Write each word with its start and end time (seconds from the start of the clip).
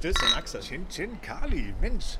Stößchen, 0.00 0.32
Axel. 0.32 0.62
Chin 0.62 0.88
Chin 0.88 1.20
Kali. 1.20 1.74
Mensch, 1.78 2.16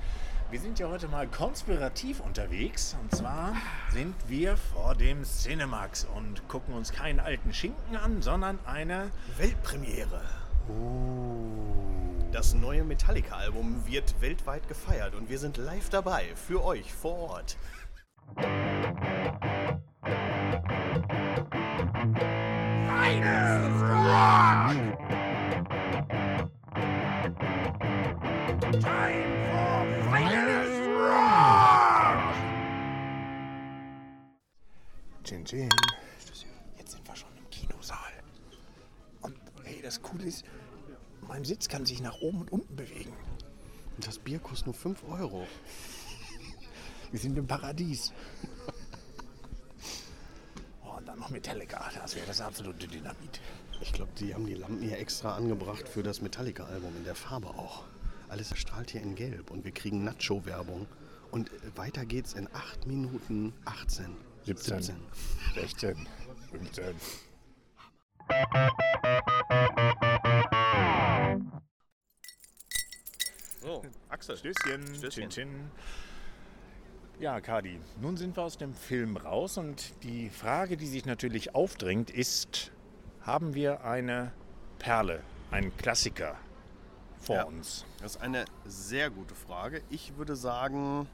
wir 0.51 0.61
sind 0.61 0.79
ja 0.79 0.91
heute 0.91 1.09
mal 1.09 1.27
konspirativ 1.27 2.21
unterwegs. 2.21 2.95
Und 3.01 3.15
zwar 3.15 3.57
sind 3.91 4.15
wir 4.29 4.59
vor 4.59 4.95
dem 4.95 5.25
Cinemax 5.25 6.07
und 6.15 6.47
gucken 6.47 6.75
uns 6.75 6.93
keinen 6.93 7.21
alten 7.21 7.55
Schinken 7.55 7.97
an, 7.97 8.21
sondern 8.21 8.59
eine 8.67 9.11
Weltpremiere. 9.39 10.21
Das 12.33 12.53
neue 12.53 12.85
Metallica-Album 12.85 13.87
wird 13.87 14.21
weltweit 14.21 14.69
gefeiert 14.69 15.15
und 15.15 15.31
wir 15.31 15.39
sind 15.39 15.57
live 15.57 15.89
dabei 15.89 16.27
für 16.35 16.63
euch 16.63 16.93
vor 16.93 17.31
Ort. 17.31 17.57
Chin 35.31 35.45
Chin. 35.45 35.69
Jetzt 36.77 36.91
sind 36.91 37.07
wir 37.07 37.15
schon 37.15 37.31
im 37.39 37.49
Kinosaal. 37.51 38.13
Und 39.23 39.37
hey, 39.63 39.81
das 39.81 40.03
Coole 40.03 40.25
ist, 40.25 40.45
mein 41.21 41.45
Sitz 41.45 41.69
kann 41.69 41.87
sich 41.87 42.01
nach 42.01 42.21
oben 42.21 42.41
und 42.41 42.51
unten 42.51 42.75
bewegen. 42.75 43.13
Und 43.95 44.09
das 44.09 44.19
Bier 44.19 44.41
kostet 44.41 44.67
nur 44.67 44.75
5 44.75 45.05
Euro. 45.09 45.47
Wir 47.13 47.21
sind 47.21 47.39
im 47.39 47.47
Paradies. 47.47 48.13
Oh, 50.85 50.97
und 50.97 51.07
dann 51.07 51.21
noch 51.21 51.31
Metallica. 51.31 51.89
Das 51.95 52.17
wäre 52.17 52.27
das 52.27 52.41
absolute 52.41 52.89
Dynamit. 52.89 53.41
Ich 53.81 53.93
glaube, 53.93 54.11
die 54.19 54.35
haben 54.35 54.47
die 54.47 54.55
Lampen 54.55 54.83
hier 54.83 54.99
extra 54.99 55.37
angebracht 55.37 55.89
für 55.89 56.03
das 56.03 56.21
Metallica-Album, 56.23 56.97
in 56.97 57.05
der 57.05 57.15
Farbe 57.15 57.51
auch. 57.51 57.85
Alles 58.29 58.53
strahlt 58.59 58.91
hier 58.91 59.03
in 59.03 59.15
Gelb 59.15 59.53
und 59.53 59.65
wir 59.65 59.71
kriegen 59.71 60.03
Nacho-Werbung. 60.03 60.89
Und 61.31 61.53
weiter 61.77 62.05
geht's 62.05 62.33
in 62.33 62.49
8 62.53 62.89
Minuten 62.89 63.53
18. 63.65 64.30
17. 64.45 64.97
16, 65.55 66.07
15. 66.51 66.95
So, 73.61 73.83
Axel. 74.09 74.37
Stößchen, 74.37 74.95
Stößchen. 74.95 75.11
Chin 75.11 75.31
Chin. 75.31 75.71
Ja, 77.19 77.41
Kadi, 77.41 77.79
nun 78.01 78.17
sind 78.17 78.37
wir 78.37 78.43
aus 78.43 78.57
dem 78.57 78.73
Film 78.75 79.19
raus 79.19 79.59
und 79.59 79.93
die 80.03 80.31
Frage, 80.31 80.79
die 80.79 80.87
sich 80.87 81.05
natürlich 81.05 81.55
aufdrängt, 81.55 82.11
ist, 82.11 82.73
haben 83.21 83.55
wir 83.55 83.85
eine 83.85 84.33
Perle, 84.79 85.23
einen 85.51 85.77
Klassiker 85.77 86.37
vor 87.19 87.37
Ja. 87.37 87.45
uns? 87.45 87.85
Das 88.01 88.17
ist 88.17 88.23
eine 88.23 88.47
sehr 88.65 89.11
gute 89.11 89.35
Frage. 89.35 89.83
Ich 89.91 90.17
würde 90.17 90.35
sagen, 90.35 91.07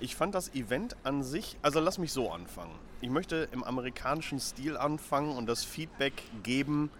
ich 0.00 0.16
fand 0.16 0.34
das 0.34 0.54
Event 0.54 0.96
an 1.04 1.22
sich, 1.22 1.56
also 1.62 1.80
lass 1.80 1.98
mich 1.98 2.12
so 2.12 2.30
anfangen. 2.30 2.74
Ich 3.00 3.10
möchte 3.10 3.48
im 3.52 3.64
amerikanischen 3.64 4.40
Stil 4.40 4.76
anfangen 4.76 5.36
und 5.36 5.46
das 5.46 5.64
Feedback 5.64 6.22
geben 6.42 6.90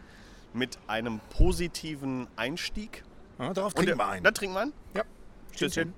mit 0.52 0.78
einem 0.86 1.20
positiven 1.30 2.26
Einstieg. 2.36 3.04
Ja, 3.38 3.52
darauf 3.54 3.72
Und 3.72 3.84
trinken 3.84 3.98
der- 3.98 4.06
wir 4.06 4.10
ein. 4.12 4.22
Da 4.24 4.30
trinken 4.32 4.54
wir 4.54 4.60
einen. 4.62 4.72
Ja, 4.94 5.02
Chin 5.54 5.70
Chin. 5.70 5.92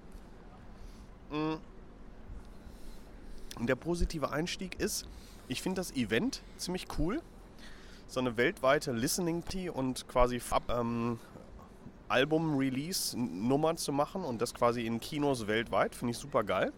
Und 3.59 3.67
der 3.67 3.77
positive 3.77 4.31
Einstieg 4.31 4.79
ist, 4.81 5.07
ich 5.49 5.63
finde 5.63 5.81
das 5.81 5.93
Event 5.93 6.43
ziemlich 6.57 6.87
cool. 6.99 7.21
So 8.09 8.21
eine 8.21 8.37
weltweite 8.37 8.93
Listening 8.93 9.43
Party 9.43 9.71
und 9.71 10.07
quasi 10.09 10.41
ähm, 10.69 11.19
Album-Release-Nummer 12.09 13.77
zu 13.77 13.93
machen 13.93 14.25
und 14.25 14.43
das 14.43 14.53
quasi 14.55 14.87
in 14.87 15.01
Kinos 15.01 15.47
weltweit, 15.47 15.95
finde 15.95 16.13
ich 16.13 16.19
super 16.19 16.45
geil. 16.45 16.73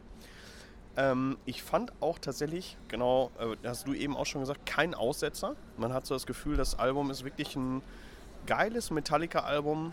Ähm, 0.96 1.38
ich 1.44 1.62
fand 1.62 1.92
auch 2.00 2.18
tatsächlich, 2.18 2.76
genau, 2.88 3.30
äh, 3.38 3.56
hast 3.66 3.86
du 3.86 3.94
eben 3.94 4.16
auch 4.16 4.26
schon 4.26 4.40
gesagt, 4.40 4.64
kein 4.66 4.94
Aussetzer. 4.94 5.56
Man 5.76 5.92
hat 5.92 6.06
so 6.06 6.14
das 6.14 6.26
Gefühl, 6.26 6.56
das 6.56 6.78
Album 6.78 7.10
ist 7.10 7.24
wirklich 7.24 7.56
ein 7.56 7.82
geiles 8.46 8.90
Metallica-Album, 8.90 9.92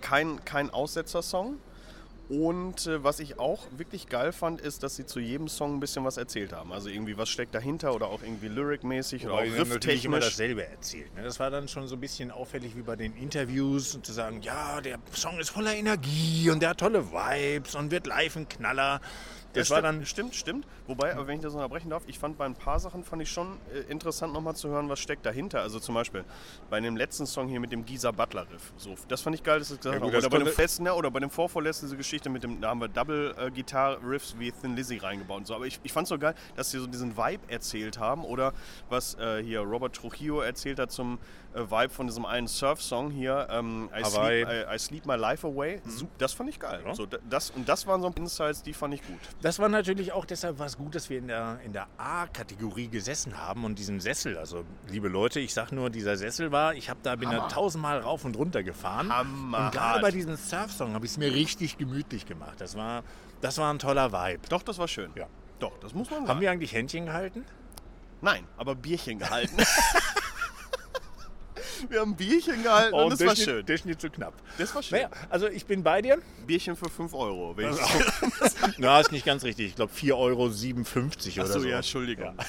kein, 0.00 0.44
kein 0.44 0.70
Aussetzer-Song. 0.70 1.58
Und 2.30 2.86
äh, 2.86 3.02
was 3.02 3.18
ich 3.18 3.40
auch 3.40 3.66
wirklich 3.76 4.06
geil 4.06 4.30
fand, 4.30 4.60
ist, 4.60 4.84
dass 4.84 4.94
sie 4.94 5.04
zu 5.04 5.18
jedem 5.18 5.48
Song 5.48 5.74
ein 5.74 5.80
bisschen 5.80 6.04
was 6.04 6.16
erzählt 6.16 6.52
haben. 6.52 6.72
Also 6.72 6.88
irgendwie, 6.88 7.18
was 7.18 7.28
steckt 7.28 7.56
dahinter 7.56 7.92
oder 7.92 8.06
auch 8.06 8.22
irgendwie 8.22 8.46
lyric-mäßig 8.46 9.26
oder 9.26 9.34
auch 9.34 9.40
natürlich 9.40 10.04
immer 10.04 10.18
rifftechnisch. 10.18 10.24
dasselbe 10.26 10.64
erzählt. 10.64 11.12
ne? 11.16 11.24
Das 11.24 11.40
war 11.40 11.50
dann 11.50 11.66
schon 11.66 11.88
so 11.88 11.96
ein 11.96 12.00
bisschen 12.00 12.30
auffällig 12.30 12.76
wie 12.76 12.82
bei 12.82 12.94
den 12.94 13.16
Interviews 13.16 13.96
und 13.96 14.06
zu 14.06 14.12
sagen, 14.12 14.42
ja, 14.42 14.80
der 14.80 15.00
Song 15.12 15.40
ist 15.40 15.50
voller 15.50 15.74
Energie 15.74 16.48
und 16.50 16.60
der 16.60 16.68
hat 16.70 16.78
tolle 16.78 17.10
Vibes 17.10 17.74
und 17.74 17.90
wird 17.90 18.06
live 18.06 18.36
ein 18.36 18.48
Knaller. 18.48 19.00
Das 19.52 19.68
Ja, 19.68 19.74
war 19.76 19.80
stimmt, 19.82 19.98
dann 20.00 20.06
stimmt, 20.06 20.34
stimmt. 20.34 20.66
Wobei, 20.86 21.14
aber 21.14 21.26
wenn 21.26 21.36
ich 21.36 21.42
das 21.42 21.54
unterbrechen 21.54 21.90
darf, 21.90 22.02
ich 22.06 22.18
fand 22.18 22.38
bei 22.38 22.44
ein 22.46 22.54
paar 22.54 22.78
Sachen 22.78 23.02
fand 23.04 23.20
ich 23.22 23.30
schon 23.30 23.58
äh, 23.74 23.80
interessant 23.90 24.32
nochmal 24.32 24.54
zu 24.54 24.68
hören, 24.68 24.88
was 24.88 24.98
steckt 25.00 25.26
dahinter. 25.26 25.60
Also 25.60 25.80
zum 25.80 25.94
Beispiel 25.94 26.24
bei 26.68 26.80
dem 26.80 26.96
letzten 26.96 27.26
Song 27.26 27.48
hier 27.48 27.58
mit 27.60 27.72
dem 27.72 27.84
Geezer 27.84 28.12
Butler 28.12 28.46
Riff. 28.52 28.72
So, 28.76 28.94
das 29.08 29.20
fand 29.22 29.34
ich 29.36 29.42
geil, 29.42 29.58
dass 29.58 29.70
es 29.70 29.78
gesagt 29.78 29.94
Ja, 29.96 30.00
gut, 30.00 30.14
das 30.14 30.24
Oder 30.24 30.30
bei 30.38 30.44
dem 30.44 30.56
letzten, 30.56 30.86
ja, 30.86 30.92
oder 30.94 31.10
bei 31.10 31.20
dem 31.20 31.30
vorvorletzten 31.30 31.86
diese 31.88 31.96
Geschichte 31.96 32.30
mit 32.30 32.42
dem, 32.42 32.60
da 32.60 32.68
haben 32.70 32.80
wir 32.80 32.88
Double 32.88 33.34
äh, 33.38 33.50
Gitarre 33.50 33.98
Riffs 34.04 34.36
wie 34.38 34.52
Thin 34.52 34.76
Lizzy 34.76 34.98
reingebaut 34.98 35.38
und 35.38 35.46
so. 35.46 35.54
Aber 35.54 35.66
ich, 35.66 35.80
ich 35.82 35.92
fand 35.92 36.04
es 36.04 36.10
so 36.10 36.18
geil, 36.18 36.34
dass 36.56 36.70
sie 36.70 36.78
so 36.78 36.86
diesen 36.86 37.16
Vibe 37.16 37.42
erzählt 37.48 37.98
haben. 37.98 38.24
Oder 38.24 38.52
was 38.88 39.14
äh, 39.14 39.42
hier 39.42 39.60
Robert 39.60 39.94
Trujillo 39.96 40.40
erzählt 40.40 40.78
hat 40.78 40.92
zum 40.92 41.18
äh, 41.54 41.60
Vibe 41.60 41.90
von 41.92 42.06
diesem 42.06 42.24
einen 42.24 42.46
Surf-Song 42.46 43.10
hier, 43.10 43.48
ähm, 43.50 43.90
I, 43.98 44.04
sleep, 44.04 44.48
I, 44.48 44.74
I 44.74 44.78
Sleep 44.78 45.06
My 45.06 45.16
Life 45.16 45.46
Away. 45.46 45.80
Sup- 45.86 46.08
Das 46.18 46.32
fand 46.32 46.48
ich 46.50 46.58
geil. 46.60 46.82
Ja. 46.86 46.94
So, 46.94 47.06
da- 47.06 47.18
das, 47.28 47.50
und 47.50 47.68
das 47.68 47.86
waren 47.86 48.00
so 48.02 48.12
Insights, 48.16 48.62
die 48.62 48.72
fand 48.72 48.94
ich 48.94 49.02
gut. 49.06 49.18
Das 49.42 49.58
war 49.58 49.70
natürlich 49.70 50.12
auch 50.12 50.26
deshalb 50.26 50.58
war 50.58 50.66
es 50.66 50.76
gut, 50.76 50.94
dass 50.94 51.08
wir 51.08 51.18
in 51.18 51.28
der, 51.28 51.60
in 51.64 51.72
der 51.72 51.86
A-Kategorie 51.96 52.88
gesessen 52.88 53.38
haben 53.38 53.64
und 53.64 53.78
diesen 53.78 53.98
Sessel. 53.98 54.36
Also, 54.36 54.64
liebe 54.88 55.08
Leute, 55.08 55.40
ich 55.40 55.54
sag 55.54 55.72
nur, 55.72 55.88
dieser 55.88 56.16
Sessel 56.16 56.52
war, 56.52 56.74
ich 56.74 56.90
habe 56.90 57.00
da 57.02 57.16
bin 57.16 57.30
da 57.30 57.48
tausendmal 57.48 58.00
rauf 58.00 58.24
und 58.26 58.36
runter 58.36 58.62
gefahren. 58.62 59.10
Hammerhart. 59.10 59.74
Und 59.74 59.78
gerade 59.80 60.00
bei 60.00 60.10
diesem 60.10 60.36
Surf-Song 60.36 60.92
habe 60.92 61.06
ich 61.06 61.12
es 61.12 61.18
mir 61.18 61.32
richtig 61.32 61.78
gemütlich 61.78 62.26
gemacht. 62.26 62.60
Das 62.60 62.76
war, 62.76 63.02
das 63.40 63.56
war 63.56 63.72
ein 63.72 63.78
toller 63.78 64.12
Vibe. 64.12 64.42
Doch, 64.50 64.62
das 64.62 64.76
war 64.76 64.88
schön. 64.88 65.10
Ja. 65.14 65.26
Doch, 65.58 65.78
das 65.80 65.94
muss 65.94 66.10
man 66.10 66.20
sagen. 66.20 66.28
Haben 66.28 66.40
wir 66.40 66.50
eigentlich 66.50 66.74
Händchen 66.74 67.06
gehalten? 67.06 67.44
Nein, 68.20 68.44
aber 68.58 68.74
Bierchen 68.74 69.18
gehalten. 69.18 69.56
wir 71.88 72.00
haben 72.00 72.16
Bierchen 72.16 72.62
gehalten 72.62 72.94
und, 72.94 73.10
das 73.12 73.24
war 73.26 73.36
schön. 73.36 73.64
Das 73.64 73.76
ist 73.76 73.86
nicht 73.86 74.00
so 74.00 74.10
knapp. 74.10 74.34
Das 74.58 74.74
war 74.74 74.82
schön. 74.82 74.98
Naja, 74.98 75.10
also 75.28 75.48
ich 75.48 75.64
bin 75.66 75.82
bei 75.82 76.02
dir. 76.02 76.18
Bierchen 76.46 76.76
für 76.76 76.88
5 76.90 77.14
Euro. 77.14 77.56
Wenn 77.56 77.72
ich 77.72 77.78
Na, 78.78 79.00
ist 79.00 79.12
nicht 79.12 79.24
ganz 79.24 79.44
richtig. 79.44 79.68
Ich 79.68 79.74
glaube 79.76 79.92
4,57 79.92 80.12
Euro 80.14 80.42
oder 80.42 81.42
Achso, 81.44 81.60
so. 81.60 81.68
ja, 81.68 81.76
Entschuldigung. 81.76 82.24
Ja. 82.26 82.44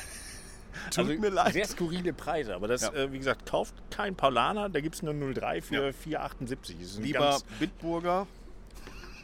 Tut 0.90 0.98
Also 1.10 1.22
mir 1.22 1.30
leid. 1.30 1.54
Sehr 1.54 1.68
skurrile 1.68 2.12
Preise, 2.14 2.56
aber 2.56 2.68
das, 2.68 2.82
Ja. 2.82 2.94
äh, 2.94 3.12
wie 3.12 3.18
gesagt, 3.20 3.46
kauft 3.46 3.74
kein 3.92 4.16
Paulaner, 4.16 4.68
da 4.70 4.82
gibt 4.82 4.96
es 4.96 5.04
nur 5.04 5.14
0,3 5.14 5.62
für 5.62 5.76
Ja. 5.88 6.20
4,78. 6.20 6.76
Das 6.80 6.88
ist 6.92 6.98
ein 6.98 7.04
Lieber 7.04 7.40
Bitburger. 7.60 8.28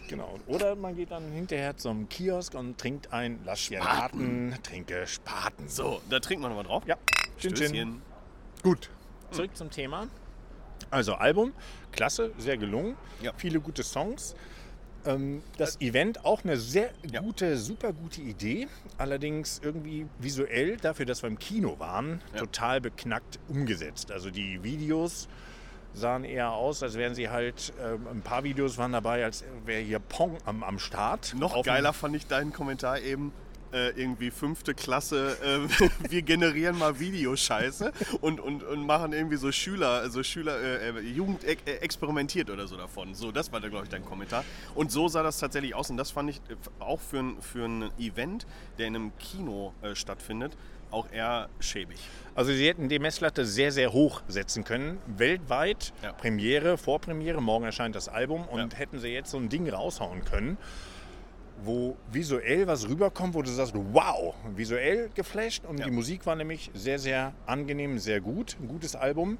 Genau. 0.07 0.39
Oder 0.47 0.75
man 0.75 0.95
geht 0.95 1.11
dann 1.11 1.29
hinterher 1.33 1.75
zum 1.75 2.07
Kiosk 2.07 2.53
und 2.53 2.77
trinkt 2.77 3.11
ein 3.11 3.39
Lass 3.43 3.59
Spaten, 3.59 4.55
trinke 4.63 5.05
Spaten. 5.05 5.67
So, 5.67 6.01
da 6.09 6.19
trinken 6.21 6.43
wir 6.45 6.49
nochmal 6.49 6.63
drauf. 6.63 6.83
Ja, 6.85 6.95
Chin. 7.37 7.55
Stößchen. 7.55 8.01
Gut. 8.63 8.89
Zurück 9.31 9.55
zum 9.55 9.69
Thema. 9.69 10.07
Also 10.89 11.15
Album, 11.15 11.53
klasse, 11.91 12.31
sehr 12.37 12.57
gelungen. 12.57 12.95
Ja. 13.21 13.31
Viele 13.37 13.59
gute 13.59 13.83
Songs. 13.83 14.35
Ähm, 15.05 15.41
Das 15.57 15.79
Event 15.81 16.23
auch 16.25 16.43
eine 16.43 16.57
sehr 16.57 16.91
Ja. 17.11 17.21
gute, 17.21 17.57
super 17.57 17.93
gute 17.93 18.21
Idee. 18.21 18.67
Allerdings 18.97 19.59
irgendwie 19.63 20.05
visuell, 20.19 20.77
dafür, 20.77 21.05
dass 21.05 21.23
wir 21.23 21.27
im 21.29 21.39
Kino 21.39 21.79
waren, 21.79 22.21
Ja. 22.33 22.39
total 22.39 22.81
beknackt 22.81 23.39
umgesetzt. 23.47 24.11
Also 24.11 24.29
die 24.31 24.63
Videos 24.63 25.27
sahen 25.93 26.23
eher 26.23 26.51
aus, 26.51 26.83
als 26.83 26.95
wären 26.95 27.15
sie 27.15 27.29
halt, 27.29 27.73
ähm, 27.81 28.07
ein 28.07 28.21
paar 28.21 28.43
Videos 28.43 28.77
waren 28.77 28.91
dabei, 28.91 29.23
als 29.23 29.43
wäre 29.65 29.81
hier 29.81 29.99
Pong 29.99 30.37
am, 30.45 30.63
am 30.63 30.77
Start. 30.77 31.33
Noch 31.37 31.55
Auf 31.55 31.65
geiler 31.65 31.91
fand 31.93 32.15
ich 32.15 32.27
deinen 32.27 32.53
Kommentar 32.53 32.99
eben. 32.99 33.31
Äh, 33.73 33.89
irgendwie 34.01 34.31
fünfte 34.31 34.73
Klasse, 34.73 35.37
äh, 35.43 35.89
wir 36.09 36.21
generieren 36.21 36.77
mal 36.77 36.99
Videoscheiße 37.01 37.91
und, 38.21 38.39
und, 38.39 38.63
und 38.63 38.85
machen 38.85 39.11
irgendwie 39.11 39.35
so 39.35 39.51
Schüler, 39.51 39.89
also 39.89 40.23
Schüler, 40.23 40.57
äh, 40.61 40.89
äh, 40.91 40.99
Jugend 41.01 41.43
äh, 41.43 41.57
experimentiert 41.81 42.49
oder 42.49 42.65
so 42.67 42.77
davon. 42.77 43.13
So, 43.13 43.33
das 43.33 43.51
war 43.51 43.59
da, 43.59 43.67
glaube 43.67 43.83
ich, 43.83 43.89
dein 43.89 44.05
Kommentar. 44.05 44.45
Und 44.73 44.89
so 44.91 45.09
sah 45.09 45.21
das 45.21 45.39
tatsächlich 45.39 45.75
aus 45.75 45.89
und 45.89 45.97
das 45.97 46.11
fand 46.11 46.29
ich 46.29 46.39
auch 46.79 47.01
für 47.01 47.19
ein, 47.19 47.41
für 47.41 47.65
ein 47.65 47.89
Event, 47.99 48.47
der 48.77 48.87
in 48.87 48.95
einem 48.95 49.11
Kino 49.17 49.73
stattfindet, 49.93 50.53
auch 50.89 51.11
eher 51.11 51.49
schäbig. 51.59 51.97
Also 52.35 52.53
sie 52.53 52.65
hätten 52.67 52.87
die 52.87 52.99
Messlatte 52.99 53.45
sehr, 53.45 53.73
sehr 53.73 53.91
hoch 53.91 54.21
setzen 54.29 54.63
können. 54.63 54.99
Weltweit, 55.07 55.91
Ja. 56.01 56.13
Premiere, 56.13 56.77
Vorpremiere, 56.77 57.41
morgen 57.41 57.65
erscheint 57.65 57.95
das 57.95 58.07
Album 58.07 58.47
und 58.47 58.71
Ja. 58.71 58.79
hätten 58.79 58.99
sie 58.99 59.09
jetzt 59.09 59.31
so 59.31 59.37
ein 59.37 59.49
Ding 59.49 59.69
raushauen 59.69 60.23
können, 60.23 60.57
wo 61.63 61.97
visuell 62.11 62.67
was 62.67 62.87
rüberkommt, 62.87 63.33
wo 63.33 63.41
du 63.41 63.49
sagst, 63.49 63.73
wow, 63.91 64.35
visuell 64.55 65.09
geflasht 65.15 65.65
und 65.65 65.79
Ja. 65.79 65.85
die 65.85 65.91
Musik 65.91 66.25
war 66.25 66.35
nämlich 66.35 66.69
sehr, 66.73 66.99
sehr 66.99 67.33
angenehm, 67.45 67.97
sehr 67.99 68.21
gut, 68.21 68.57
ein 68.61 68.67
gutes 68.67 68.95
Album. 68.95 69.37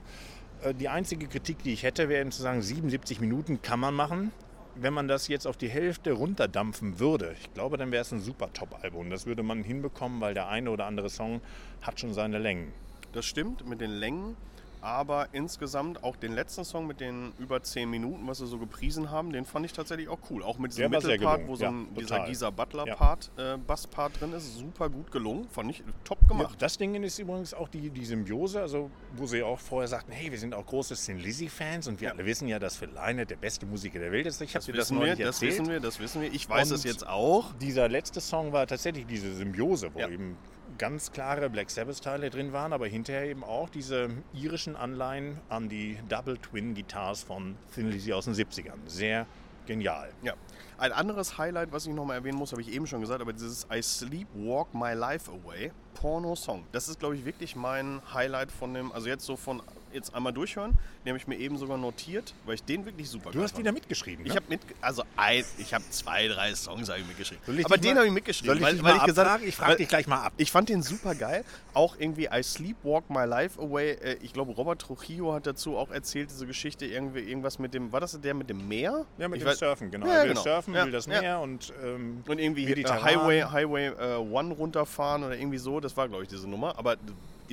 Äh, 0.64 0.74
Die 0.74 0.90
einzige 0.90 1.28
Kritik, 1.28 1.62
die 1.64 1.74
ich 1.74 1.84
hätte, 1.84 2.10
wäre 2.10 2.22
eben 2.22 2.32
zu 2.32 2.42
sagen, 2.42 2.62
77 2.62 3.22
Minuten 3.22 3.62
kann 3.62 3.80
man 3.80 3.94
machen. 3.94 4.32
Wenn 4.80 4.94
man 4.94 5.08
das 5.08 5.28
jetzt 5.28 5.48
auf 5.48 5.58
die 5.58 5.70
Hälfte 5.70 6.12
runterdampfen 6.12 7.00
würde, 7.00 7.36
ich 7.42 7.52
glaube, 7.54 7.78
dann 7.78 7.92
wäre 7.92 8.02
es 8.04 8.12
ein 8.12 8.20
super 8.20 8.52
Top-Album. 8.54 9.10
Das 9.10 9.26
würde 9.26 9.42
man 9.44 9.64
hinbekommen, 9.64 10.22
weil 10.22 10.34
der 10.36 10.48
eine 10.50 10.70
oder 10.70 10.86
andere 10.86 11.10
Song 11.10 11.42
hat 11.82 12.00
schon 12.00 12.14
seine 12.14 12.38
Längen. 12.38 12.72
Das 13.14 13.26
stimmt 13.26 13.68
mit 13.68 13.82
den 13.82 13.90
Längen, 13.92 14.36
aber 14.82 15.28
insgesamt 15.32 16.04
auch 16.04 16.16
den 16.16 16.34
letzten 16.34 16.64
Song 16.66 16.88
mit 16.88 17.00
den 17.00 17.34
über 17.40 17.62
10 17.64 17.90
Minuten, 17.90 18.28
was 18.28 18.38
sie 18.40 18.48
so 18.48 18.58
gepriesen 18.58 19.12
haben, 19.12 19.32
den 19.32 19.46
fand 19.46 19.66
ich 19.66 19.74
tatsächlich 19.74 20.08
auch 20.10 20.20
cool. 20.30 20.44
Auch 20.44 20.58
mit 20.58 20.72
diesem 20.72 20.92
Mittelpart, 20.92 21.48
wo 21.48 21.56
so 21.56 21.64
ja, 21.64 21.70
ein, 21.70 21.88
dieser 21.96 22.08
total. 22.16 22.28
Geezer 22.28 22.46
Ja. 22.46 22.50
Butler-Part, 22.52 23.32
äh, 23.38 23.58
Basspart 23.58 24.20
drin 24.22 24.34
ist, 24.34 24.58
super 24.58 24.90
gut 24.90 25.12
gelungen. 25.12 25.48
Fand 25.50 25.72
ich 25.72 25.84
top 26.04 26.20
Ja, 26.24 26.28
gemacht. 26.30 26.56
das 26.62 26.78
Ding 26.78 26.96
ist 27.04 27.20
übrigens 27.20 27.54
auch 27.54 27.70
die, 27.70 27.90
die 27.90 28.06
Symbiose, 28.06 28.62
also 28.62 28.90
wo 29.16 29.26
sie 29.26 29.44
auch 29.44 29.60
vorher 29.60 29.88
sagten, 29.88 30.12
hey, 30.12 30.32
wir 30.32 30.40
sind 30.40 30.54
auch 30.54 30.66
große 30.66 30.96
Sin 30.96 31.20
Lizzy-Fans 31.20 31.88
und 31.88 32.00
wir 32.02 32.08
Ja. 32.10 32.14
alle 32.14 32.26
wissen 32.26 32.48
ja, 32.48 32.60
dass 32.60 32.76
Phil 32.78 32.90
Lynott 32.90 33.30
der 33.30 33.36
beste 33.38 33.66
Musiker 33.66 34.00
der 34.00 34.12
Welt 34.12 34.26
ist. 34.26 34.42
Ich 34.42 34.50
habe 34.56 34.60
Das 34.60 34.66
dir 34.66 34.74
das 34.74 34.82
wissen 34.92 34.96
wir, 34.96 35.08
neulich 35.08 35.20
das 35.20 35.36
erzählt. 35.38 35.52
wissen 35.54 35.68
wir, 35.70 35.80
das 35.80 36.00
wissen 36.00 36.22
wir. 36.22 36.34
Ich 36.34 36.48
weiß 36.50 36.70
Und 36.72 36.76
es 36.78 36.84
jetzt 36.84 37.08
auch. 37.08 37.54
Dieser 37.60 37.88
letzte 37.90 38.22
Song 38.22 38.52
war 38.54 38.68
tatsächlich 38.68 39.06
diese 39.06 39.34
Symbiose, 39.34 39.94
wo 39.94 40.00
Ja. 40.00 40.10
eben 40.10 40.38
ganz 40.78 41.12
klare 41.12 41.50
Black 41.50 41.70
Sabbath-Teile 41.70 42.30
drin 42.30 42.54
waren, 42.54 42.74
aber 42.74 42.88
hinterher 42.88 43.26
eben 43.26 43.44
auch 43.44 43.70
diese 43.70 44.10
irischen 44.34 44.76
Anleihen 44.76 45.40
an 45.50 45.70
die 45.70 45.98
Double 46.10 46.38
Twin 46.38 46.76
Guitars 46.76 47.24
von 47.24 47.56
Thin 47.74 47.92
Lizzy 47.92 48.14
aus 48.14 48.26
den 48.26 48.34
70ern. 48.34 48.78
Sehr 48.86 49.26
genial. 49.66 50.10
Ja. 50.24 50.34
Ein 50.78 50.92
anderes 50.92 51.38
Highlight, 51.38 51.72
was 51.72 51.86
ich 51.88 51.94
nochmal 51.94 52.18
erwähnen 52.18 52.38
muss, 52.38 52.52
habe 52.52 52.62
ich 52.62 52.72
eben 52.72 52.88
schon 52.88 53.02
gesagt, 53.02 53.22
aber 53.22 53.34
dieses 53.34 53.68
I 53.72 53.82
Sleep 53.82 54.28
Walk 54.36 54.74
My 54.74 54.94
Life 54.94 55.32
Away 55.32 55.72
Porno-Song. 55.96 56.66
Das 56.72 56.88
ist, 56.88 57.00
glaube 57.00 57.16
ich, 57.16 57.26
wirklich 57.26 57.56
mein 57.56 58.02
Highlight 58.14 58.52
von 58.52 58.74
dem, 58.74 58.92
also 58.92 59.08
jetzt 59.08 59.26
so 59.26 59.36
von, 59.36 59.62
jetzt 59.94 60.14
einmal 60.14 60.34
durchhören, 60.34 60.74
den 61.04 61.10
habe 61.12 61.18
ich 61.18 61.28
mir 61.28 61.38
eben 61.38 61.58
sogar 61.58 61.78
notiert, 61.78 62.34
weil 62.46 62.56
ich 62.56 62.64
den 62.64 62.86
wirklich 62.86 63.10
super 63.10 63.32
Du 63.32 63.42
hast 63.42 63.52
fand. 63.52 63.60
wieder 63.64 63.72
mitgeschrieben, 63.72 64.24
ne? 64.24 64.30
Ich 64.30 64.36
habe 64.36 64.46
mit, 64.50 64.62
also 64.82 65.04
ein, 65.16 65.44
ich 65.58 65.74
habe 65.74 65.84
zwei, 65.90 66.28
drei 66.28 66.54
Songs 66.56 66.90
habe 66.90 67.00
ich 67.00 67.08
mitgeschrieben. 67.08 67.44
Soll 67.46 67.60
ich 67.60 67.66
Aber 67.66 67.76
dich 67.78 67.84
den 67.88 67.94
mal- 67.94 68.00
habe 68.00 68.08
ich 68.08 68.14
mitgeschrieben, 68.14 68.48
Soll 68.50 68.58
ich 68.58 68.64
weil, 68.64 68.74
dich 68.76 68.84
weil 68.84 68.94
mal 68.94 68.98
ich 69.00 69.06
gesagt 69.06 69.28
abfragen? 69.28 69.48
Ich 69.48 69.56
frage 69.56 69.70
weil- 69.72 69.78
dich 69.78 69.88
gleich 69.88 70.08
mal 70.08 70.22
ab. 70.24 70.34
ich 70.38 70.52
fand 70.52 70.70
den 70.70 70.82
super 70.84 71.16
geil. 71.16 71.44
Auch 71.74 71.96
irgendwie 72.00 72.28
I 72.32 72.42
Sleepwalk 72.44 73.10
My 73.10 73.26
Life 73.26 73.60
Away. 73.62 73.92
Äh, 73.92 74.18
Ich 74.22 74.34
glaube, 74.34 74.52
Robert 74.54 74.82
Trujillo 74.82 75.34
hat 75.34 75.46
dazu 75.48 75.78
auch 75.78 75.92
erzählt, 75.92 76.30
diese 76.32 76.46
Geschichte, 76.48 76.86
irgendwie 76.86 77.20
irgendwas 77.20 77.60
mit 77.60 77.74
dem, 77.74 77.92
war 77.92 78.00
das 78.00 78.20
der 78.20 78.34
mit 78.34 78.50
dem 78.50 78.68
Meer? 78.68 79.06
Ja, 79.18 79.28
mit 79.28 79.38
ich 79.38 79.44
dem 79.44 79.52
weiß- 79.54 79.58
Surfen, 79.58 79.92
genau. 79.92 80.08
Ja, 80.08 80.14
er 80.14 80.22
will 80.24 80.30
genau. 80.30 80.42
surfen, 80.44 80.74
Ja, 80.74 80.86
will 80.86 80.92
das 80.92 81.06
ja. 81.06 81.22
Meer 81.22 81.40
und 81.40 81.74
ähm, 81.84 82.24
Und 82.28 82.40
irgendwie 82.40 82.66
äh, 82.66 82.70
Mediterran. 82.70 83.04
Highway, 83.04 83.42
Highway 83.44 83.88
äh, 83.88 84.16
One 84.18 84.54
runterfahren 84.54 85.24
oder 85.24 85.38
irgendwie 85.38 85.58
so. 85.60 85.80
Das 85.80 85.96
war, 85.96 86.08
glaube 86.08 86.24
ich, 86.24 86.30
diese 86.30 86.48
Nummer. 86.50 86.78
Aber 86.78 86.96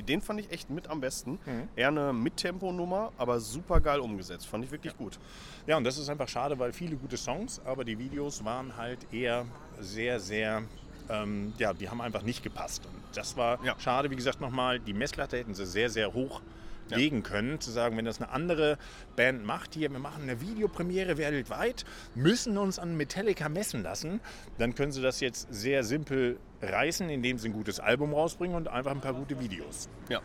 den 0.03 0.21
fand 0.21 0.39
ich 0.39 0.51
echt 0.51 0.69
mit 0.69 0.87
am 0.89 1.01
besten. 1.01 1.39
Mhm. 1.45 1.69
Eher 1.75 1.87
eine 1.89 2.13
Mittempo-Nummer, 2.13 3.11
aber 3.17 3.39
super 3.39 3.79
geil 3.81 3.99
umgesetzt. 3.99 4.47
Fand 4.47 4.63
ich 4.65 4.71
wirklich 4.71 4.95
gut. 4.97 5.19
Ja, 5.67 5.77
und 5.77 5.83
das 5.83 5.97
ist 5.97 6.09
einfach 6.09 6.27
schade, 6.27 6.57
weil 6.59 6.73
viele 6.73 6.95
gute 6.95 7.17
Songs, 7.17 7.61
aber 7.65 7.83
die 7.85 7.97
Videos 7.97 8.43
waren 8.45 8.75
halt 8.77 8.99
eher 9.13 9.45
sehr, 9.79 10.19
sehr, 10.19 10.63
ähm, 11.09 11.53
ja, 11.57 11.73
die 11.73 11.89
haben 11.89 12.01
einfach 12.01 12.21
nicht 12.23 12.43
gepasst. 12.43 12.85
Und 12.85 13.01
das 13.17 13.35
war 13.37 13.63
Ja. 13.63 13.75
schade, 13.79 14.09
wie 14.11 14.15
gesagt, 14.15 14.41
nochmal, 14.41 14.79
die 14.79 14.93
Messlatte 14.93 15.37
hätten 15.37 15.53
sie 15.53 15.65
sehr, 15.65 15.89
sehr 15.89 16.13
hoch 16.13 16.41
Ja. 16.89 16.97
legen 16.97 17.23
können, 17.23 17.59
zu 17.59 17.71
sagen, 17.71 17.97
wenn 17.97 18.05
das 18.05 18.21
eine 18.21 18.29
andere 18.29 18.77
Band 19.15 19.43
macht, 19.43 19.73
hier, 19.73 19.91
wir 19.91 19.99
machen 19.99 20.23
eine 20.23 20.39
Videopremiere 20.39 21.17
weltweit, 21.17 21.83
müssen 22.13 22.57
uns 22.57 22.77
an 22.77 22.95
Metallica 22.95 23.49
messen 23.49 23.81
lassen, 23.81 24.19
dann 24.59 24.75
können 24.75 24.91
sie 24.91 25.01
das 25.01 25.19
jetzt 25.19 25.47
sehr 25.49 25.83
simpel 25.83 26.37
reißen, 26.61 27.09
indem 27.09 27.39
sie 27.39 27.49
ein 27.49 27.53
gutes 27.53 27.79
Album 27.79 28.13
rausbringen 28.13 28.55
und 28.55 28.67
einfach 28.67 28.91
ein 28.91 29.01
paar 29.01 29.13
gute 29.13 29.39
Videos. 29.39 29.89
Ja. 30.09 30.21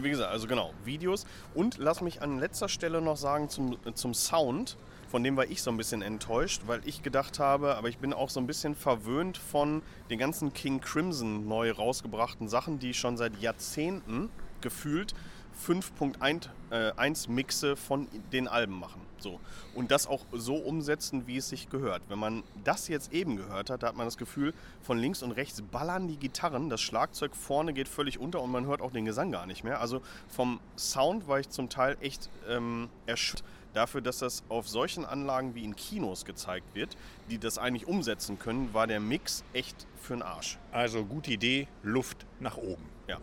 Wie 0.00 0.08
gesagt, 0.08 0.30
also 0.30 0.46
genau, 0.46 0.72
Videos. 0.84 1.26
Und 1.54 1.76
lass 1.78 2.00
mich 2.00 2.22
an 2.22 2.38
letzter 2.38 2.68
Stelle 2.68 3.02
noch 3.02 3.16
sagen 3.16 3.50
zum, 3.50 3.76
zum 3.94 4.14
Sound. 4.14 4.78
Von 5.08 5.22
dem 5.22 5.36
war 5.36 5.44
ich 5.44 5.62
so 5.62 5.70
ein 5.70 5.76
bisschen 5.76 6.00
enttäuscht, 6.00 6.62
weil 6.66 6.80
ich 6.86 7.02
gedacht 7.02 7.38
habe, 7.38 7.76
aber 7.76 7.90
ich 7.90 7.98
bin 7.98 8.14
auch 8.14 8.30
so 8.30 8.40
ein 8.40 8.46
bisschen 8.46 8.74
verwöhnt 8.74 9.36
von 9.36 9.82
den 10.08 10.18
ganzen 10.18 10.54
King 10.54 10.80
Crimson 10.80 11.46
neu 11.46 11.70
rausgebrachten 11.70 12.48
Sachen, 12.48 12.78
die 12.78 12.94
schon 12.94 13.18
seit 13.18 13.38
Jahrzehnten 13.38 14.30
gefühlt 14.62 15.14
5.1 15.54 17.30
Mixe 17.30 17.76
von 17.76 18.08
den 18.32 18.48
Alben 18.48 18.78
machen. 18.78 19.00
So. 19.18 19.38
Und 19.74 19.90
das 19.90 20.06
auch 20.06 20.24
so 20.32 20.56
umsetzen, 20.56 21.26
wie 21.26 21.36
es 21.36 21.48
sich 21.48 21.70
gehört. 21.70 22.02
Wenn 22.08 22.18
man 22.18 22.42
das 22.64 22.88
jetzt 22.88 23.12
eben 23.12 23.36
gehört 23.36 23.70
hat, 23.70 23.82
da 23.82 23.88
hat 23.88 23.96
man 23.96 24.06
das 24.06 24.16
Gefühl, 24.16 24.52
von 24.82 24.98
links 24.98 25.22
und 25.22 25.32
rechts 25.32 25.62
ballern 25.62 26.08
die 26.08 26.16
Gitarren, 26.16 26.68
das 26.68 26.80
Schlagzeug 26.80 27.36
vorne 27.36 27.72
geht 27.72 27.88
völlig 27.88 28.18
unter 28.18 28.42
und 28.42 28.50
man 28.50 28.66
hört 28.66 28.80
auch 28.80 28.90
den 28.90 29.04
Gesang 29.04 29.30
gar 29.30 29.46
nicht 29.46 29.62
mehr. 29.62 29.80
Also 29.80 30.02
vom 30.28 30.60
Sound 30.76 31.28
war 31.28 31.38
ich 31.38 31.48
zum 31.50 31.68
Teil 31.68 31.96
echt 32.00 32.28
ähm, 32.48 32.88
erschüttert 33.06 33.44
dafür, 33.74 34.00
dass 34.00 34.18
das 34.18 34.42
auf 34.48 34.68
solchen 34.68 35.04
Anlagen 35.04 35.54
wie 35.54 35.64
in 35.64 35.76
Kinos 35.76 36.24
gezeigt 36.24 36.74
wird, 36.74 36.96
die 37.30 37.38
das 37.38 37.58
eigentlich 37.58 37.86
umsetzen 37.86 38.38
können, 38.38 38.72
war 38.74 38.86
der 38.86 39.00
Mix 39.00 39.44
echt 39.52 39.86
für 40.00 40.14
den 40.14 40.22
Arsch. 40.22 40.58
Also 40.72 41.04
gute 41.04 41.30
Idee, 41.30 41.68
Luft 41.82 42.26
nach 42.40 42.56
oben. 42.56 42.84
Ja. 43.08 43.18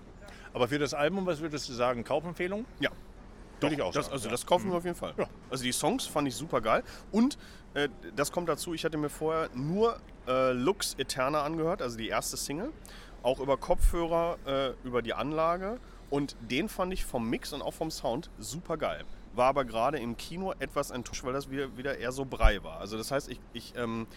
Aber 0.54 0.68
für 0.68 0.80
das 0.80 0.94
Album, 0.94 1.26
was 1.26 1.40
würdest 1.40 1.70
du 1.70 1.74
sagen, 1.74 2.04
Kaufempfehlung? 2.04 2.66
Ja. 2.80 2.92
Würde 3.62 3.76
ich 3.76 3.82
auch 3.82 3.92
das, 3.92 4.10
Also 4.10 4.30
das 4.30 4.46
kaufen 4.46 4.72
wir 4.72 4.78
auf 4.78 4.86
jeden 4.86 4.96
Fall. 4.96 5.14
Ja. 5.18 5.28
Also 5.50 5.64
die 5.64 5.72
Songs 5.72 6.06
fand 6.06 6.28
ich 6.28 6.36
super 6.36 6.62
geil. 6.62 6.84
Und 7.12 7.38
äh, 7.74 7.90
das 8.16 8.32
kommt 8.32 8.50
dazu, 8.50 8.74
ich 8.74 8.86
hatte 8.86 8.98
mir 8.98 9.10
vorher 9.10 9.50
nur 9.54 10.00
äh, 10.28 10.54
Lux 10.54 10.96
Eterna 10.98 11.44
angehört, 11.44 11.82
also 11.82 11.98
die 11.98 12.08
erste 12.08 12.38
Single. 12.38 12.72
Auch 13.22 13.40
über 13.40 13.58
Kopfhörer, 13.58 14.38
äh, 14.46 14.88
über 14.88 15.02
die 15.02 15.14
Anlage. 15.14 15.80
Und 16.10 16.36
den 16.40 16.70
fand 16.70 16.94
ich 16.94 17.06
vom 17.06 17.30
Mix 17.30 17.54
und 17.54 17.62
auch 17.62 17.74
vom 17.74 17.92
Sound 17.92 18.30
super 18.40 18.78
geil. 18.78 19.04
War 19.34 19.48
aber 19.48 19.66
gerade 19.66 20.00
im 20.00 20.18
Kino 20.18 20.54
etwas 20.58 20.90
enttäuscht, 20.90 21.24
weil 21.24 21.34
das 21.34 21.52
wieder, 21.52 21.78
wieder 21.78 21.98
eher 21.98 22.12
so 22.12 22.26
Brei 22.26 22.64
war. 22.64 22.80
Also 22.80 22.98
das 22.98 23.12
heißt, 23.12 23.30
ich, 23.30 23.40
ich 23.54 23.74
ähm, 23.76 24.08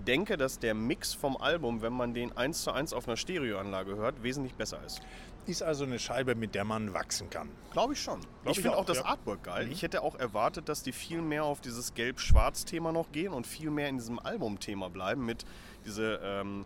denke, 0.00 0.36
dass 0.36 0.58
der 0.58 0.74
Mix 0.74 1.14
vom 1.14 1.36
Album, 1.36 1.82
wenn 1.82 1.92
man 1.92 2.14
den 2.14 2.36
eins 2.36 2.62
zu 2.62 2.72
eins 2.72 2.92
auf 2.92 3.06
einer 3.06 3.16
Stereoanlage 3.16 3.96
hört, 3.96 4.22
wesentlich 4.22 4.54
besser 4.54 4.80
ist. 4.84 5.00
Ist 5.46 5.62
also 5.62 5.84
eine 5.84 5.98
Scheibe, 5.98 6.34
mit 6.34 6.54
der 6.54 6.64
man 6.64 6.92
wachsen 6.92 7.30
kann. 7.30 7.48
Glaube 7.72 7.94
ich 7.94 8.02
schon. 8.02 8.20
Glaub 8.20 8.52
ich 8.52 8.58
ich 8.58 8.62
finde 8.62 8.76
auch 8.76 8.82
auch, 8.82 8.86
das 8.86 8.98
ja. 8.98 9.04
Artwork 9.06 9.42
geil. 9.42 9.66
Mhm. 9.66 9.72
Ich 9.72 9.82
hätte 9.82 10.02
auch 10.02 10.14
erwartet, 10.16 10.68
dass 10.68 10.82
die 10.82 10.92
viel 10.92 11.22
mehr 11.22 11.44
auf 11.44 11.60
dieses 11.60 11.94
Gelb-Schwarz-Thema 11.94 12.92
noch 12.92 13.10
gehen 13.12 13.32
und 13.32 13.46
viel 13.46 13.70
mehr 13.70 13.88
in 13.88 13.96
diesem 13.96 14.18
Album-Thema 14.18 14.90
bleiben 14.90 15.24
mit 15.24 15.44
diese 15.84 16.20
ähm, 16.22 16.64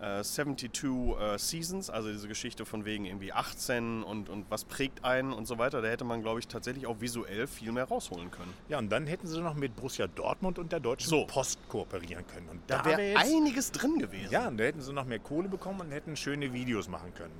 äh, 0.00 0.22
72 0.22 0.84
äh, 1.18 1.38
Seasons, 1.38 1.90
also 1.90 2.10
diese 2.10 2.28
Geschichte 2.28 2.64
von 2.64 2.84
wegen 2.84 3.04
irgendwie 3.04 3.32
18 3.32 4.02
und, 4.02 4.28
und 4.28 4.50
was 4.50 4.64
prägt 4.64 5.04
einen 5.04 5.32
und 5.32 5.46
so 5.46 5.58
weiter. 5.58 5.82
Da 5.82 5.88
hätte 5.88 6.04
man, 6.04 6.22
glaube 6.22 6.38
ich, 6.40 6.46
tatsächlich 6.48 6.86
auch 6.86 7.00
visuell 7.00 7.46
viel 7.46 7.72
mehr 7.72 7.84
rausholen 7.84 8.30
können. 8.30 8.52
Ja, 8.68 8.78
und 8.78 8.90
dann 8.90 9.06
hätten 9.06 9.26
sie 9.26 9.40
noch 9.40 9.54
mit 9.54 9.74
Borussia 9.76 10.06
Dortmund 10.06 10.58
und 10.58 10.70
der 10.72 10.80
Deutschen 10.80 11.08
So. 11.10 11.26
Post 11.26 11.58
kooperieren 11.68 12.24
können. 12.26 12.48
Und 12.48 12.60
Da 12.68 12.84
wär 12.84 12.96
wäre 12.98 13.18
einiges 13.18 13.72
drin 13.72 13.98
gewesen. 13.98 14.30
Ja, 14.30 14.48
und 14.48 14.58
da 14.58 14.64
hätten 14.64 14.80
sie 14.80 14.92
noch 14.92 15.04
mehr 15.04 15.18
Kohle 15.18 15.48
bekommen 15.48 15.80
und 15.80 15.90
hätten 15.90 16.16
schöne 16.16 16.52
Videos 16.52 16.88
machen 16.88 17.12
können. 17.14 17.34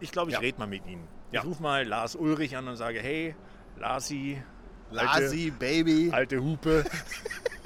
Ich 0.00 0.10
glaube, 0.12 0.30
ich 0.30 0.34
Ja. 0.36 0.40
rede 0.40 0.58
mal 0.58 0.66
mit 0.66 0.86
ihnen. 0.86 1.06
Ja. 1.32 1.40
Ich 1.42 1.46
rufe 1.46 1.62
mal 1.62 1.86
Lars 1.86 2.16
Ulrich 2.16 2.56
an 2.56 2.66
und 2.68 2.76
sage, 2.76 3.00
hey, 3.00 3.34
Larsi, 3.78 4.42
Lasi, 4.90 5.50
Baby. 5.56 6.10
alte 6.12 6.42
Hupe. 6.42 6.84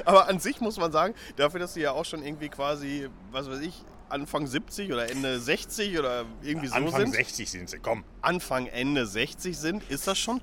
Aber 0.04 0.28
an 0.28 0.38
sich 0.40 0.60
muss 0.60 0.76
man 0.78 0.92
sagen, 0.92 1.14
dafür, 1.36 1.60
dass 1.60 1.74
sie 1.74 1.80
ja 1.82 1.92
auch 1.92 2.04
schon 2.04 2.22
irgendwie 2.24 2.48
quasi, 2.48 3.08
was 3.30 3.48
weiß 3.48 3.60
ich, 3.60 3.82
Anfang 4.08 4.46
70 4.46 4.92
oder 4.92 5.10
Ende 5.10 5.40
60 5.40 5.98
oder 5.98 6.24
irgendwie 6.42 6.68
so 6.68 6.74
Anfang 6.74 7.00
sind. 7.02 7.14
60 7.14 7.50
sind 7.50 7.70
sie, 7.70 7.78
komm. 7.78 8.04
Anfang, 8.22 8.66
Ende 8.66 9.06
60 9.06 9.56
sind, 9.58 9.82
ist 9.90 10.06
das 10.06 10.18
schon. 10.18 10.40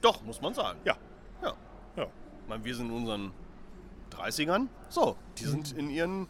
Doch, 0.00 0.22
muss 0.22 0.40
man 0.40 0.54
sagen. 0.54 0.78
Ja, 0.84 0.96
Ja. 1.42 1.54
ja. 1.96 2.04
Ich 2.04 2.48
meine, 2.48 2.64
wir 2.64 2.74
sind 2.74 2.86
in 2.90 2.96
unseren 2.96 3.32
30ern. 4.12 4.68
So, 4.88 5.16
die 5.38 5.44
sind 5.44 5.72
in 5.72 5.90
ihren 5.90 6.28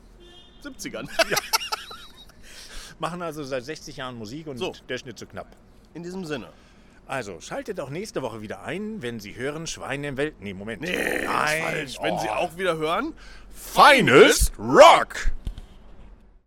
70ern. 0.62 1.08
Machen 2.98 3.22
also 3.22 3.42
seit 3.44 3.64
60 3.64 3.96
Jahren 3.96 4.16
Musik 4.16 4.46
und 4.46 4.58
So. 4.58 4.72
der 4.88 4.98
Schnitt 4.98 5.18
zu 5.18 5.26
knapp. 5.26 5.56
In 5.94 6.02
diesem 6.02 6.24
Sinne. 6.24 6.50
Also, 7.10 7.40
schaltet 7.40 7.80
auch 7.80 7.90
nächste 7.90 8.22
Woche 8.22 8.40
wieder 8.40 8.62
ein, 8.62 9.02
wenn 9.02 9.18
Sie 9.18 9.34
hören 9.34 9.66
Schweine 9.66 10.06
im 10.06 10.16
Welt. 10.16 10.36
Nee, 10.38 10.54
Moment. 10.54 10.80
Nee, 10.82 11.24
Nein, 11.24 11.62
falsch. 11.64 11.98
Wenn 12.00 12.16
Sie 12.20 12.28
oh. 12.28 12.34
auch 12.34 12.56
wieder 12.56 12.76
hören, 12.76 13.14
Finest 13.52 14.52
Rock! 14.56 15.32